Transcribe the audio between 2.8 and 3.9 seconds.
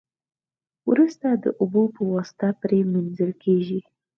مینځل کیږي.